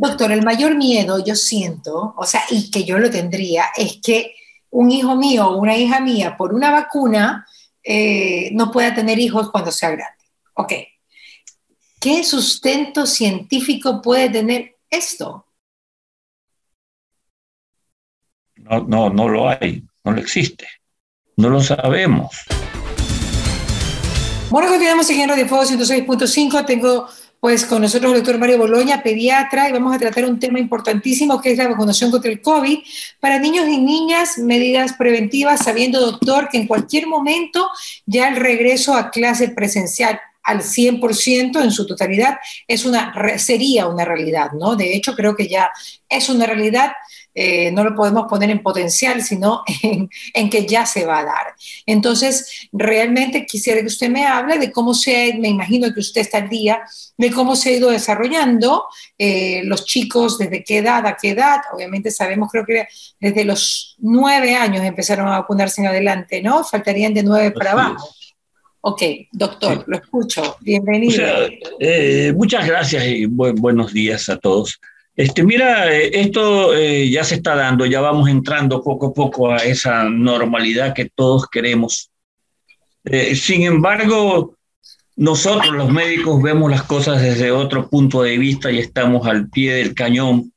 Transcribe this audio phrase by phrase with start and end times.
[0.00, 4.34] Doctor, el mayor miedo yo siento, o sea, y que yo lo tendría, es que
[4.70, 7.46] un hijo mío o una hija mía por una vacuna
[7.84, 10.24] eh, no pueda tener hijos cuando sea grande.
[10.54, 10.72] Ok.
[12.00, 15.44] ¿Qué sustento científico puede tener esto?
[18.56, 20.66] No, no, no lo hay, no lo existe,
[21.36, 22.30] no lo sabemos.
[24.48, 26.64] Bueno, continuamos en Radio Fuego 106.5.
[26.64, 27.06] Tengo
[27.40, 31.40] pues con nosotros el doctor Mario Boloña, pediatra, y vamos a tratar un tema importantísimo
[31.40, 32.78] que es la vacunación contra el COVID.
[33.18, 37.66] Para niños y niñas, medidas preventivas, sabiendo, doctor, que en cualquier momento
[38.04, 44.04] ya el regreso a clase presencial al 100% en su totalidad es una, sería una
[44.04, 44.76] realidad, ¿no?
[44.76, 45.70] De hecho, creo que ya
[46.08, 46.92] es una realidad
[47.32, 49.62] eh, no lo podemos poner en potencial, sino
[50.34, 51.54] en, que ya se va a dar.
[51.86, 56.38] Entonces, realmente quisiera que usted me hable de cómo se, me imagino que usted está
[56.38, 56.82] al día,
[57.16, 58.86] de cómo se ha ido desarrollando
[59.16, 61.60] eh, los chicos, desde qué edad a qué edad.
[61.72, 62.88] Obviamente sabemos, creo que
[63.20, 66.64] desde los nueve años empezaron a vacunarse en adelante, ¿no?
[66.64, 68.08] Faltarían de nueve para abajo.
[68.82, 70.56] Ok, doctor, lo escucho.
[70.60, 71.22] Bienvenido.
[71.78, 74.80] Eh, muchas gracias y buenos días a todos.
[75.14, 79.52] Este, mira, eh, esto eh, ya se está dando, ya vamos entrando poco a poco
[79.52, 82.10] a esa normalidad que todos queremos.
[83.04, 84.56] Eh, sin embargo,
[85.16, 89.74] nosotros los médicos vemos las cosas desde otro punto de vista y estamos al pie
[89.74, 90.54] del cañón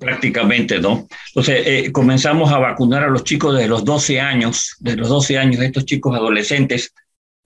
[0.00, 1.06] prácticamente, ¿no?
[1.28, 5.60] Entonces, comenzamos a vacunar a los chicos desde los 12 años, desde los 12 años,
[5.60, 6.94] estos chicos adolescentes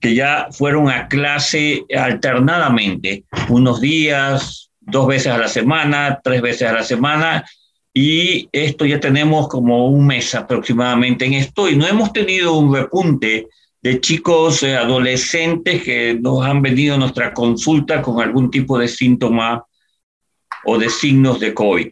[0.03, 6.67] que ya fueron a clase alternadamente, unos días, dos veces a la semana, tres veces
[6.67, 7.45] a la semana,
[7.93, 12.75] y esto ya tenemos como un mes aproximadamente en esto, y no hemos tenido un
[12.75, 13.47] repunte
[13.81, 18.89] de chicos eh, adolescentes que nos han venido a nuestra consulta con algún tipo de
[18.89, 19.63] síntoma
[20.65, 21.87] o de signos de COVID.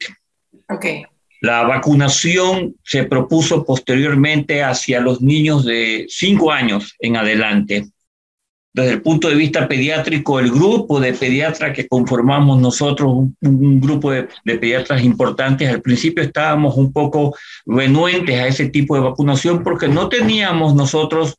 [0.68, 1.06] Okay.
[1.40, 7.86] La vacunación se propuso posteriormente hacia los niños de cinco años en adelante
[8.74, 14.12] desde el punto de vista pediátrico, el grupo de pediatras que conformamos nosotros, un, grupo
[14.12, 19.90] de, pediatras importantes, al principio estábamos un poco renuentes a ese tipo de vacunación porque
[19.90, 21.36] no teníamos nosotros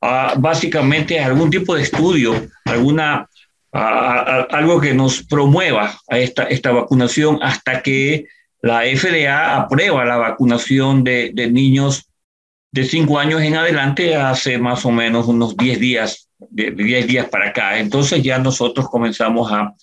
[0.00, 3.28] ah, básicamente algún tipo de estudio, alguna,
[3.72, 8.26] ah, algo que nos promueva a esta, esta vacunación hasta que
[8.60, 12.08] la FDA aprueba la vacunación de, de niños
[12.70, 17.28] de 5 años en adelante hace más o menos unos 10 días de 10 días
[17.28, 17.78] para acá.
[17.78, 19.74] Entonces ya nosotros comenzamos a,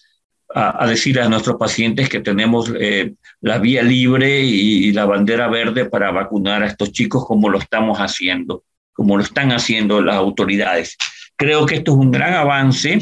[0.53, 5.85] a, decir a nuestros pacientes que tenemos eh, la vía libre y, la bandera verde
[5.85, 10.97] para vacunar a estos chicos como lo estamos haciendo, como lo están haciendo las autoridades.
[11.35, 13.01] Creo que esto es un gran avance, eh,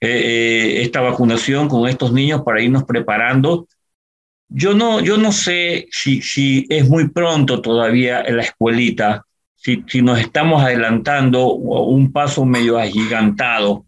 [0.00, 3.68] eh, esta vacunación con estos niños para irnos preparando.
[4.48, 9.25] Yo no, yo no sé si, si es muy pronto todavía en la escuelita
[9.86, 13.84] si, nos estamos adelantando un paso medio agigantado.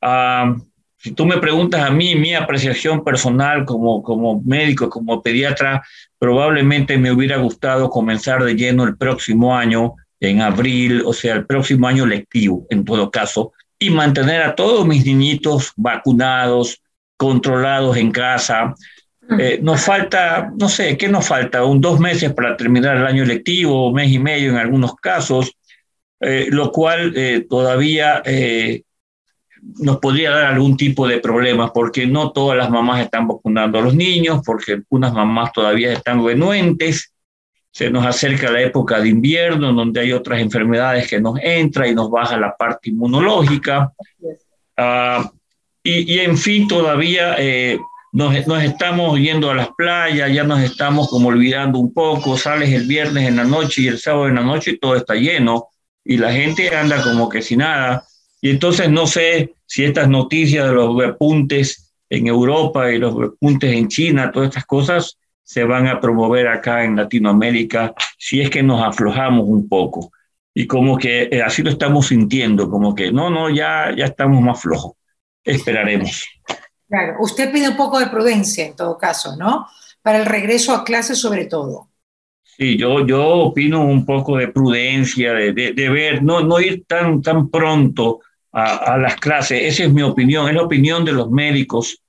[0.00, 0.56] Ah,
[0.96, 5.82] si tú me preguntas a mí, mi apreciación personal como, como médico, como pediatra,
[6.18, 11.44] probablemente me hubiera gustado comenzar de lleno el próximo año, en abril, o sea, el
[11.44, 16.80] próximo año lectivo, en todo caso, y mantener a todos mis niñitos vacunados,
[17.18, 18.74] controlados en casa,
[19.38, 21.64] eh, nos falta, no sé, ¿qué nos falta?
[21.64, 25.56] Un dos meses para terminar el año lectivo, mes y medio en algunos casos,
[26.20, 28.22] eh, lo cual eh, todavía
[29.78, 33.82] nos podría dar algún tipo de problema, porque no todas las mamás están vacunando a
[33.82, 37.12] los niños, porque algunas mamás todavía están renuentes.
[37.70, 41.94] Se nos acerca la época de invierno, donde hay otras enfermedades que nos entran y
[41.94, 43.90] nos baja la parte inmunológica.
[44.76, 45.28] Ah,
[45.82, 47.36] y, y, en fin, todavía
[48.14, 48.32] nos,
[48.62, 53.26] estamos yendo a las playas, ya nos estamos como olvidando un poco, sales el viernes
[53.26, 55.66] en la noche y el sábado en la noche y todo está lleno
[56.04, 58.04] y la gente anda como que sin nada.
[58.40, 63.74] Y entonces no sé si estas noticias de los repuntes en Europa y los repuntes
[63.74, 68.62] en China, todas estas cosas se van a promover acá en Latinoamérica si es que
[68.62, 70.12] nos aflojamos un poco.
[70.54, 74.40] Y como que eh, así lo estamos sintiendo, como que no, no, ya, ya estamos
[74.40, 74.92] más flojos.
[75.42, 76.24] Esperaremos.
[76.94, 79.66] Claro, usted pide un poco de prudencia en todo caso, ¿no?
[80.00, 81.88] Para el regreso a clase sobre todo.
[82.44, 87.20] Sí, yo, yo opino un poco de prudencia, de, de, ver, no, no ir tan,
[87.20, 88.20] tan pronto
[88.52, 89.62] a, a, las clases.
[89.64, 92.00] Esa es mi opinión, es la opinión de los médicos,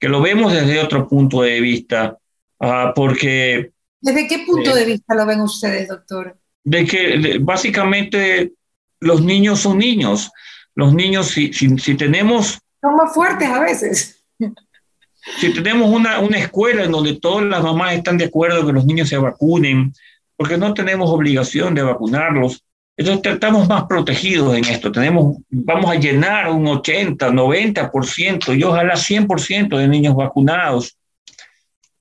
[0.00, 2.18] que lo vemos desde otro punto de vista,
[2.58, 3.70] uh, porque...
[4.00, 6.36] ¿Desde qué punto eh, de vista lo ven ustedes, doctor?
[6.64, 8.54] De que básicamente
[8.98, 10.32] los niños son niños.
[10.74, 14.13] Los niños, si, si, si tenemos son más fuertes a veces.
[15.38, 18.84] Si tenemos una, una escuela en donde todas las mamás están de acuerdo que los
[18.84, 19.92] niños se vacunen,
[20.36, 22.64] porque no tenemos obligación de vacunarlos,
[22.96, 24.92] entonces estamos más protegidos en esto.
[24.92, 30.96] Tenemos, vamos a llenar un 80, 90% y ojalá 100% de niños vacunados.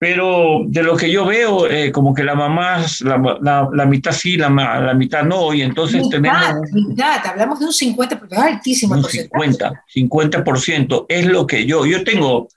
[0.04, 4.36] Pero de lo que yo veo, eh, como que la mamá, la, la, mitad sí,
[4.36, 6.42] la, la, mitad no, y entonces tenemos...
[6.74, 8.96] Mitad, hablamos de un 50, porque es altísimo.
[8.96, 12.50] Un 50, 50% es lo que yo, yo tengo,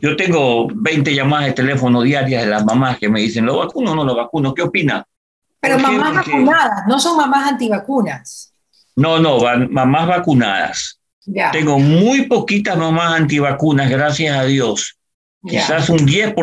[0.00, 3.90] yo tengo 20 llamadas de teléfono diarias de las mamás que me dicen, ¿lo vacuno
[3.90, 4.54] o no lo vacuno?
[4.54, 5.04] ¿Qué opina?
[5.58, 8.54] Pero mamás vacunadas, no son mamás antivacunas.
[8.94, 9.40] No, no,
[9.70, 11.00] mamás vacunadas.
[11.50, 14.98] Tengo muy poquitas mamás antivacunas, gracias a Dios.
[15.46, 16.34] Quizás un 10%,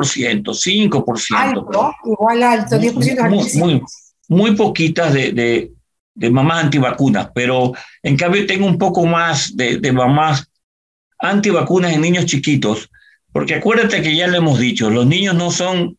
[0.44, 1.36] 5%.
[1.36, 3.82] Alto, igual alto, 10% muy, muy,
[4.28, 5.72] muy, poquitas de, de,
[6.14, 7.72] de, mamás antivacunas, pero
[8.04, 10.46] en cambio tengo un poco más de, de mamás
[11.18, 12.90] antivacunas en niños chiquitos,
[13.32, 15.98] porque acuérdate que ya le hemos dicho, los niños no son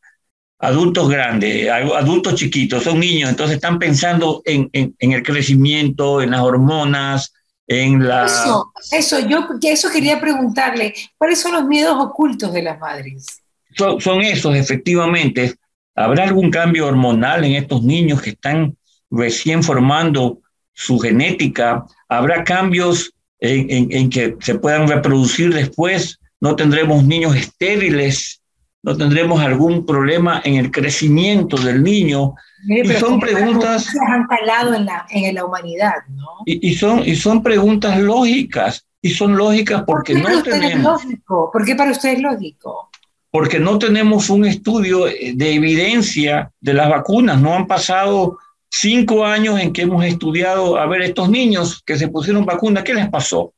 [0.59, 6.33] adultos grandes, adultos chiquitos, son niños, entonces están pensando en, en, en el crecimiento, en
[6.33, 7.33] las hormonas,
[7.71, 8.27] en la...
[8.27, 13.27] Eso, eso, yo eso quería preguntarle, ¿cuáles son los miedos ocultos de las madres?
[13.77, 15.55] Son, son esos, efectivamente.
[15.95, 18.77] ¿Habrá algún cambio hormonal en estos niños que están
[19.09, 20.41] recién formando
[20.73, 21.87] su genética?
[22.09, 26.19] ¿Habrá cambios en, en, en que se puedan reproducir después?
[26.41, 28.40] ¿No tendremos niños estériles?
[28.83, 32.35] No tendremos algún problema en el crecimiento del niño.
[32.67, 33.89] y son preguntas...
[34.09, 36.29] Han calado en la, en la humanidad, ¿no?
[36.47, 41.05] Y, y, son, y son preguntas lógicas, y son lógicas porque ¿Por no tenemos...
[41.05, 41.51] Lógico?
[41.53, 42.91] ¿Por qué para usted es lógico?
[43.31, 47.41] Porque no tenemos un estudio de evidencia de las vacunas.
[47.41, 48.39] No han pasado
[48.69, 52.95] cinco años en que hemos estudiado, a ver, estos niños que se pusieron vacunas, ¿qué
[52.95, 53.53] les pasó?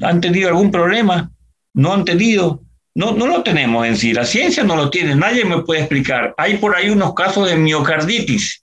[0.00, 1.30] ¿Han tenido algún problema?
[1.74, 2.62] ¿No han tenido?
[2.94, 6.34] No, no lo tenemos en sí, la ciencia no lo tiene, nadie me puede explicar.
[6.36, 8.62] Hay por ahí unos casos de miocarditis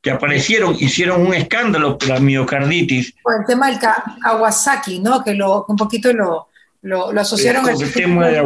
[0.00, 3.14] que aparecieron, hicieron un escándalo por la miocarditis.
[3.22, 3.78] Por el tema del
[4.20, 5.22] Kawasaki, ¿no?
[5.22, 6.48] Que lo, un poquito lo,
[6.82, 8.44] lo, asociaron al tema de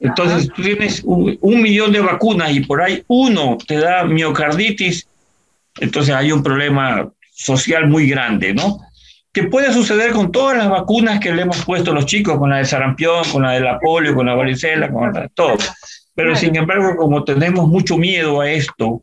[0.00, 5.06] Entonces, tú tienes un, un, millón de vacunas y por ahí uno te da miocarditis,
[5.80, 8.80] entonces hay un problema social muy grande, ¿no?
[9.32, 12.50] Que puede suceder con todas las vacunas que le hemos puesto a los chicos, con
[12.50, 15.56] la de sarampión, con la de la polio, con la varicela, con la de todo.
[16.14, 19.02] Pero sin embargo, como tenemos mucho miedo a esto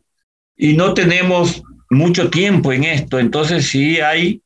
[0.56, 4.40] y no tenemos mucho tiempo en esto, entonces sí hay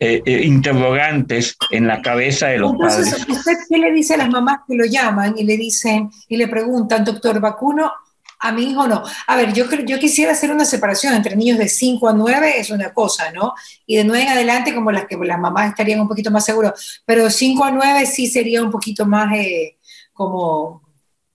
[0.00, 3.38] eh, eh, interrogantes en la cabeza de los entonces, padres.
[3.38, 6.48] ¿Usted qué le dice a las mamás que lo llaman y le dicen y le
[6.48, 7.92] preguntan, doctor, vacuno
[8.40, 9.02] a mi hijo no.
[9.26, 12.70] A ver, yo, yo quisiera hacer una separación entre niños de 5 a 9, es
[12.70, 13.54] una cosa, ¿no?
[13.86, 17.02] Y de 9 en adelante, como las que las mamás estarían un poquito más seguros.
[17.04, 19.76] Pero 5 a 9 sí sería un poquito más eh,
[20.12, 20.82] como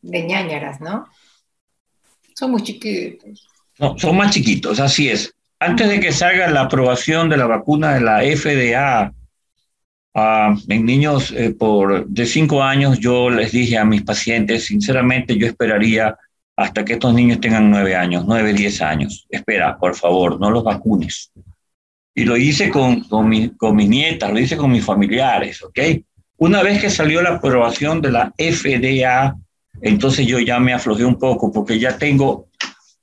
[0.01, 1.07] de ñañaras, ¿no?
[2.35, 3.47] Son muy chiquitos.
[3.79, 5.33] No, son más chiquitos, así es.
[5.59, 9.13] Antes de que salga la aprobación de la vacuna de la FDA
[10.13, 15.37] uh, en niños eh, por de 5 años, yo les dije a mis pacientes, sinceramente,
[15.37, 16.17] yo esperaría
[16.55, 19.25] hasta que estos niños tengan nueve años, nueve, diez años.
[19.29, 21.31] Espera, por favor, no los vacunes.
[22.15, 25.79] Y lo hice con, con, mi, con mis nietas, lo hice con mis familiares, ¿ok?
[26.37, 29.35] Una vez que salió la aprobación de la FDA,
[29.81, 32.47] entonces yo ya me aflojé un poco porque ya tengo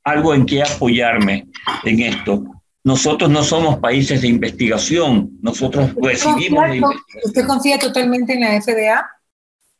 [0.05, 1.49] algo en que apoyarme
[1.85, 2.45] en esto.
[2.85, 6.89] Nosotros no somos países de investigación, nosotros recibimos la.
[7.25, 9.07] ¿Usted confía totalmente en la FDA?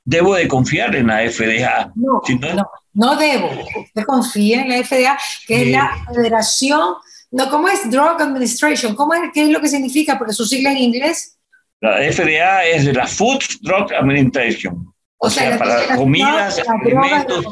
[0.05, 1.93] Debo de confiar en la FDA.
[1.95, 3.51] No, si no, no, no debo.
[3.51, 6.95] Usted confía en la FDA, que es la Federación,
[7.31, 8.95] no, ¿cómo es Drug Administration?
[8.97, 10.19] ¿Cómo es, ¿Qué es lo que significa?
[10.19, 11.39] Porque su sigla en inglés.
[11.81, 14.93] La FDA es de la Food Drug Administration.
[15.19, 17.45] O, o sea, sea para comidas, alimentos.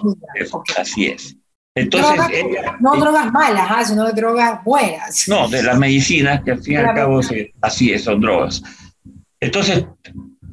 [0.77, 1.37] Así es.
[1.75, 3.85] Entonces, drogas, ella, no drogas malas, ¿ah?
[3.85, 5.29] sino drogas buenas.
[5.29, 8.63] No, de las medicinas, que al fin y al cabo se, así es, son drogas.
[9.39, 9.85] Entonces,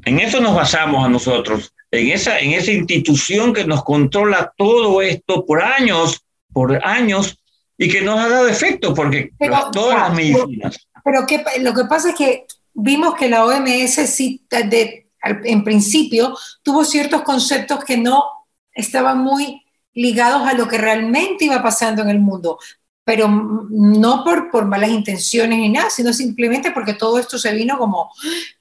[0.05, 5.01] en eso nos basamos a nosotros en esa, en esa institución que nos controla todo
[5.01, 7.37] esto por años, por años,
[7.77, 10.87] y que nos ha dado efecto, porque pero, todas las medicinas.
[11.03, 15.07] Pero, que, lo que pasa es que vimos que la OMS sí, de,
[15.43, 18.23] en principio, tuvo ciertos conceptos que no
[18.71, 19.61] estaban muy
[19.93, 22.59] ligados a lo que realmente iba pasando en el mundo,
[23.03, 27.77] pero no por, por malas intenciones ni nada, sino simplemente porque todo esto se vino
[27.77, 28.11] como,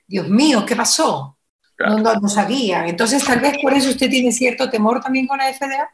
[0.07, 1.33] Dios mío, ¿qué pasó?
[1.78, 2.88] No, no, no sabían.
[2.88, 5.88] Entonces, tal vez por eso usted tiene cierto temor también con la FDA.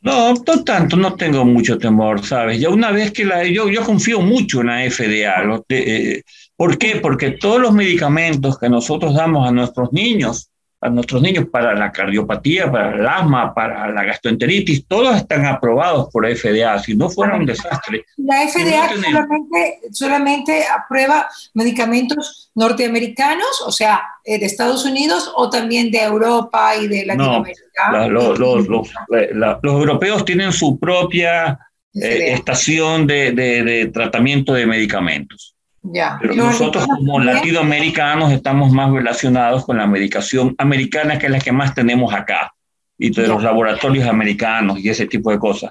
[0.00, 2.60] No, no tanto, no tengo mucho temor, ¿sabes?
[2.60, 5.42] Ya una vez que la, yo, yo confío mucho en la FDA.
[5.68, 6.22] eh,
[6.56, 7.00] ¿Por qué?
[7.02, 11.90] Porque todos los medicamentos que nosotros damos a nuestros niños a nuestros niños para la
[11.90, 17.34] cardiopatía, para el asma, para la gastroenteritis, todos están aprobados por FDA, si no fuera
[17.34, 18.04] un desastre.
[18.16, 25.90] La FDA solamente, solamente aprueba medicamentos norteamericanos, o sea, eh, de Estados Unidos o también
[25.90, 28.08] de Europa y de Latinoamérica.
[28.08, 28.88] los, los,
[29.62, 31.58] europeos tienen su propia
[31.94, 35.56] eh, estación de, de, de tratamiento de medicamentos.
[36.20, 41.52] Pero nosotros como latinoamericanos estamos más relacionados con la medicación americana, que es la que
[41.52, 42.52] más tenemos acá,
[42.98, 45.70] y de los laboratorios americanos y ese tipo de cosas.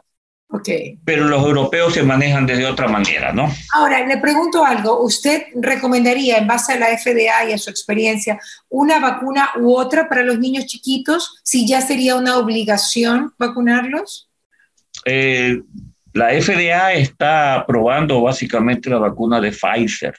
[0.50, 0.98] Okay.
[1.04, 3.54] Pero los europeos se manejan de otra manera, ¿no?
[3.74, 5.02] Ahora, le pregunto algo.
[5.02, 10.08] ¿Usted recomendaría, en base a la FDA y a su experiencia, una vacuna u otra
[10.08, 14.30] para los niños chiquitos, si ya sería una obligación vacunarlos?
[15.06, 15.62] Eh,
[16.18, 20.16] la FDA está aprobando básicamente la vacuna de Pfizer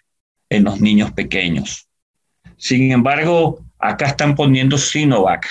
[0.49, 1.89] en los niños pequeños.
[2.57, 5.47] Sin embargo, acá están poniendo Sinovac.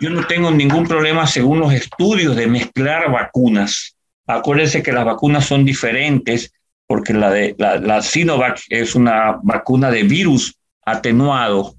[0.00, 3.96] Yo no tengo ningún problema según los estudios de mezclar vacunas.
[4.26, 6.52] Acuérdense que las vacunas son diferentes
[6.88, 11.76] porque la, de, la Sinovac es una vacuna de virus atenuado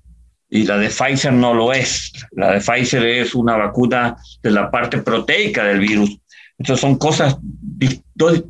[0.49, 2.13] y la de Pfizer no lo es.
[2.31, 6.19] La de Pfizer es una vacuna de la parte proteica del virus.
[6.63, 7.35] Entonces son cosas,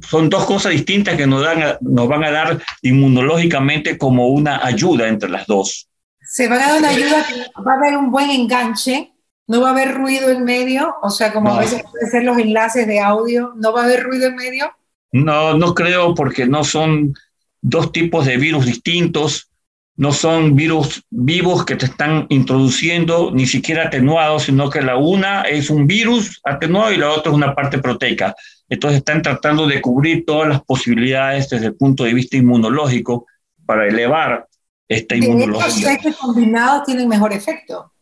[0.08, 5.08] son dos cosas distintas que nos, dan, nos van a dar inmunológicamente como una ayuda
[5.08, 5.89] entre las dos.
[6.22, 7.25] Se va a dar una ayuda,
[7.67, 9.13] va a haber un buen enganche,
[9.48, 12.38] no va a haber ruido en medio, o sea, como a veces pueden ser los
[12.38, 14.72] enlaces de audio, no va a haber ruido en medio.
[15.12, 17.15] No, no creo porque no son
[17.62, 19.50] dos tipos de virus distintos
[19.96, 25.44] no son virus vivos que te están introduciendo, ni siquiera atenuados, sino que la una
[25.44, 28.36] es un virus atenuado y la otra es una parte proteica.
[28.68, 33.28] Entonces están tratando de cubrir todas las posibilidades desde el punto de vista inmunológico
[33.66, 34.48] para elevar
[34.88, 36.00] esta inmunología.
[36.04, 37.94] ¿Los combinados tienen mejor efecto?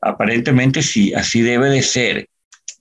[0.00, 2.28] Aparentemente sí, así debe de ser.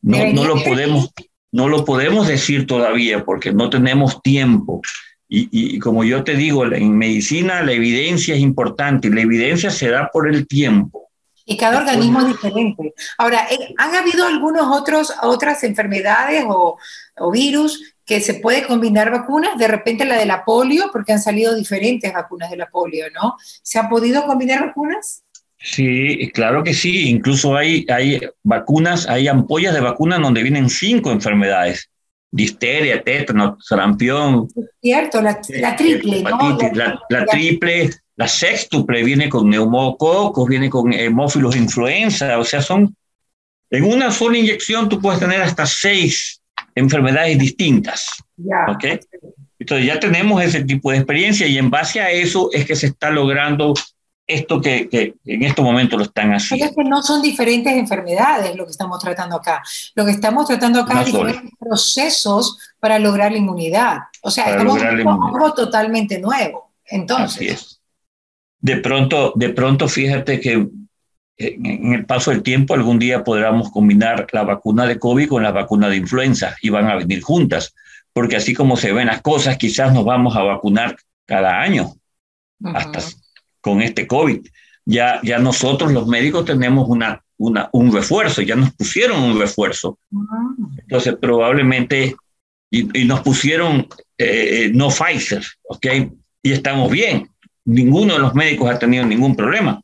[0.02, 1.12] No, no, lo podemos,
[1.52, 4.82] no lo podemos decir todavía porque no tenemos tiempo
[5.28, 9.90] y, como yo te digo, en medicina la evidencia es importante y la evidencia se
[9.90, 11.10] da por el tiempo.
[11.48, 12.94] Y cada organismo es diferente.
[13.18, 16.78] Ahora, eh, ¿han habido algunos otros, otras enfermedades o,
[17.18, 19.58] o virus que se puede combinar vacunas?
[19.58, 23.36] De repente la de la polio, porque han salido diferentes vacunas de la polio, ¿no?
[23.40, 25.24] ¿Se ha podido combinar vacunas?
[25.60, 27.10] Sí, claro que sí.
[27.10, 31.90] Incluso hay, hay vacunas, hay ampollas de vacunas donde vienen cinco enfermedades
[32.32, 34.48] disteria, tétano, sarampión.
[34.82, 35.40] Cierto, la,
[35.76, 36.58] triple, ¿no?
[37.10, 42.96] La, triple, la sextuple viene con neumococos, viene con hemófilos influenza, o sea, son,
[43.70, 46.42] en una sola inyección tú puedes tener hasta seis
[46.76, 48.10] enfermedades distintas.
[48.38, 48.66] Ya.
[49.58, 52.88] Entonces ya tenemos ese tipo de experiencia y en base a eso es que se
[52.88, 53.74] está logrando
[54.28, 56.66] esto que, que, en estos momentos lo están haciendo.
[56.66, 59.62] es que no son diferentes enfermedades lo que estamos tratando acá.
[59.94, 64.00] Lo que estamos tratando acá es diferentes procesos para lograr la inmunidad.
[64.22, 66.72] O sea, estamos haciendo algo totalmente nuevo.
[66.86, 67.36] Entonces.
[67.36, 67.82] Así es.
[68.60, 70.68] De pronto, de pronto, fíjate que
[71.38, 75.52] en el paso del tiempo algún día podremos combinar la vacuna de COVID con la
[75.52, 77.76] vacuna de influenza y van a venir juntas,
[78.14, 81.94] porque así como se ven las cosas, quizás nos vamos a vacunar cada año,
[82.64, 83.00] hasta
[83.66, 84.46] con este COVID.
[84.86, 89.98] Ya, ya nosotros los médicos tenemos una, una, un refuerzo, ya nos pusieron un refuerzo.
[90.78, 92.16] Entonces probablemente,
[92.70, 93.88] y, y nos pusieron
[94.20, 95.88] eh, no Pfizer, ¿ok?
[96.44, 97.28] Y estamos bien.
[97.66, 99.82] Ninguno de los médicos ha tenido ningún problema.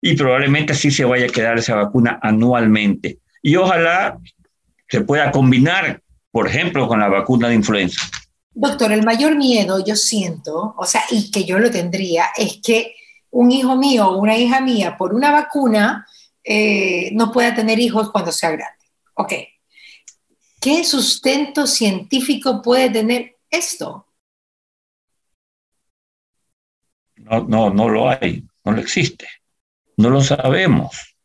[0.00, 3.18] Y probablemente así se vaya a quedar esa vacuna anualmente.
[3.42, 4.16] Y ojalá
[4.88, 6.00] se pueda combinar,
[6.30, 8.00] por ejemplo, con la vacuna de influenza.
[8.52, 12.94] Doctor, el mayor miedo yo siento, o sea, y que yo lo tendría, es que
[13.34, 16.06] un hijo mío o una hija mía por una vacuna
[16.44, 18.84] eh, no pueda tener hijos cuando sea grande.
[19.14, 19.32] Ok.
[20.60, 24.06] ¿Qué sustento científico puede tener esto?
[27.16, 29.26] No, no, no lo hay, no lo existe.
[29.96, 31.16] No lo sabemos.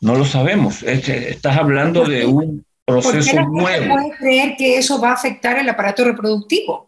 [0.00, 0.82] No lo sabemos.
[0.82, 3.94] Estás hablando de un proceso ¿por qué nuevo.
[3.94, 6.87] puede creer que eso va a afectar el aparato reproductivo?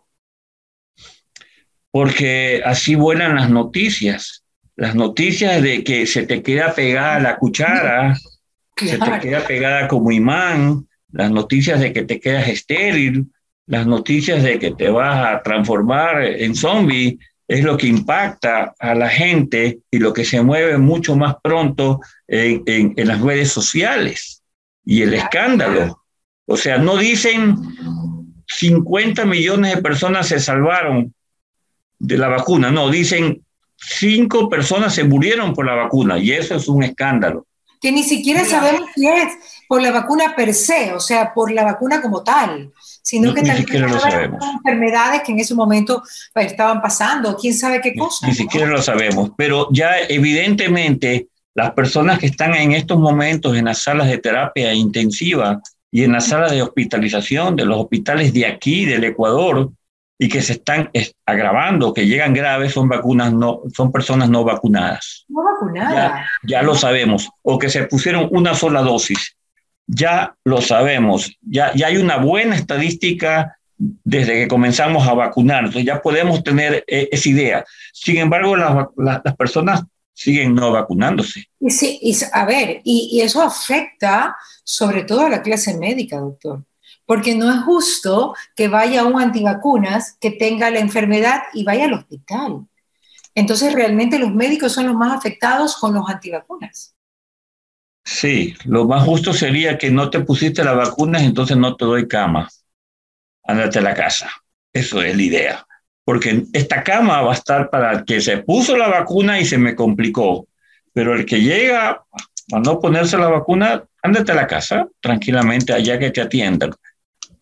[1.90, 4.44] Porque así vuelan las noticias.
[4.76, 8.16] Las noticias de que se te queda pegada la cuchara,
[8.76, 13.26] se te queda pegada como imán, las noticias de que te quedas estéril,
[13.66, 18.94] las noticias de que te vas a transformar en zombie, es lo que impacta a
[18.94, 22.62] la gente y lo que se mueve mucho más pronto en,
[22.96, 24.42] en las redes sociales
[24.84, 26.04] y el escándalo.
[26.46, 27.56] O sea, no dicen
[28.46, 31.12] 50 millones de personas se salvaron
[32.00, 32.72] de la vacuna.
[32.72, 33.44] No, dicen
[33.76, 37.46] cinco personas se murieron por la vacuna y eso es un escándalo.
[37.80, 39.28] Que ni siquiera sabemos si es
[39.66, 43.82] por la vacuna per se, o sea, por la vacuna como tal, sino que también
[43.82, 44.44] lo sabemos.
[44.56, 46.02] enfermedades que en ese momento
[46.34, 48.26] pues, estaban pasando, quién sabe qué cosa.
[48.26, 53.64] Ni, siquiera lo sabemos, pero ya evidentemente las personas que están en estos momentos en
[53.64, 58.46] las salas de terapia intensiva y en las salas de hospitalización de los hospitales de
[58.46, 59.70] aquí, del Ecuador,
[60.22, 60.90] y que se están
[61.24, 65.24] agravando, que llegan graves, son vacunas no, son personas no vacunadas.
[65.28, 66.26] No vacunadas.
[66.42, 67.30] Ya, lo sabemos.
[67.40, 69.34] O que se pusieron una sola dosis.
[69.86, 71.34] Ya lo sabemos.
[71.40, 75.60] Ya, ya hay una buena estadística desde que comenzamos a vacunar.
[75.60, 77.64] Entonces ya podemos tener eh, esa idea.
[77.90, 81.46] Sin embargo, las, las, personas siguen no vacunándose.
[81.58, 86.18] Y sí, y, a ver, y, y eso afecta sobre todo a la clase médica,
[86.18, 86.62] doctor
[87.10, 91.94] porque no es justo que vaya un antivacunas que tenga la enfermedad y vaya al
[91.94, 92.68] hospital.
[93.34, 96.94] Entonces, realmente los médicos son los más afectados con los antivacunas.
[98.04, 102.06] Sí, lo más justo sería que no te pusiste la vacuna, entonces no te doy
[102.06, 102.48] cama.
[103.42, 104.30] Ándate a la casa.
[104.72, 105.66] Eso es la idea.
[106.04, 109.58] Porque esta cama va a estar para el que se puso la vacuna y se
[109.58, 110.46] me complicó.
[110.92, 112.04] Pero el que llega
[112.52, 116.70] a no ponerse la vacuna, ándate a la casa tranquilamente allá que te atiendan.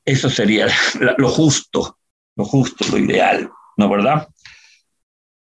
[0.09, 0.69] Eso sería
[1.19, 1.99] lo justo,
[2.35, 4.27] lo justo, lo ideal, ¿no verdad?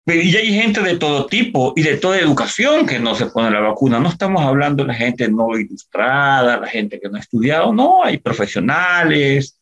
[0.06, 3.60] Y hay gente de todo tipo y de toda educación que no se pone la
[3.60, 4.00] vacuna.
[4.00, 8.02] No estamos hablando de la gente no ilustrada, la gente que no ha estudiado, no,
[8.02, 9.56] hay profesionales,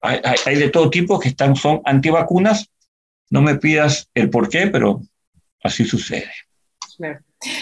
[0.00, 2.70] hay, de todo tipo que están, son antivacunas.
[3.28, 5.02] No me pidas el por qué, pero
[5.62, 6.32] así sucede.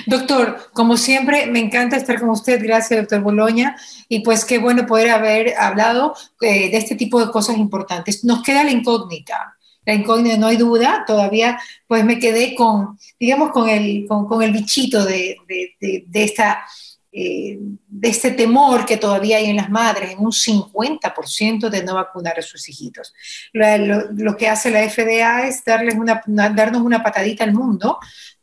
[0.07, 2.63] Doctor, como siempre, me encanta estar con usted.
[2.63, 3.77] Gracias, doctor Boloña.
[4.09, 8.25] Y pues qué bueno poder haber hablado eh, de este tipo de cosas importantes.
[8.25, 9.57] Nos queda la incógnita.
[9.87, 14.53] La incógnita, no hay duda, todavía pues me quedé con, digamos, con el, con, el
[14.53, 16.63] bichito de, de, de, esta,
[17.11, 17.59] eh,
[17.89, 22.39] de este temor que todavía hay en las madres, en un 50% de no vacunar
[22.39, 23.15] a sus hijitos.
[23.55, 27.99] Lo, lo, que hace la FDA es darles una, darnos una patadita al mundo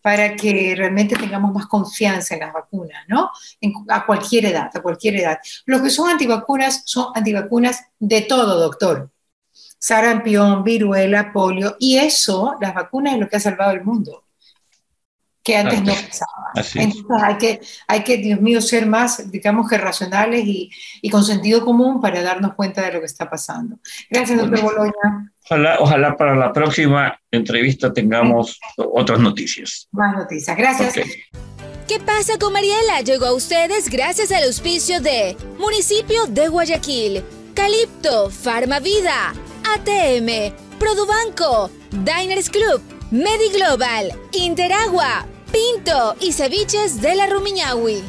[0.07, 3.29] para que realmente tengamos más confianza en las vacunas, ¿no?
[3.89, 5.37] a cualquier edad, a cualquier edad.
[5.65, 9.11] Los que son antivacunas son antivacunas de todo, doctor.
[9.77, 14.23] Sarampión, viruela, polio, y eso, las vacunas es lo que ha salvado el mundo
[15.43, 16.51] que antes no pasaba.
[16.75, 20.69] Entonces hay que, hay que, Dios mío, ser más, digamos que racionales y,
[21.01, 23.77] y, con sentido común para darnos cuenta de lo que está pasando.
[24.09, 25.31] Gracias, doctor Boloña.
[25.49, 29.87] Ojalá, ojalá para la próxima entrevista tengamos otras noticias.
[29.91, 30.57] Más noticias.
[30.57, 30.95] Gracias.
[31.87, 32.99] ¿Qué pasa con Mariela?
[33.01, 39.33] Llegó a ustedes gracias al auspicio de Municipio de Guayaquil, Calipto, Farmavida,
[39.73, 48.03] ATM, Produbanco, Diners Club, Mediglobal, Interagua, Pinto y Ceviches de la Rumiñahui.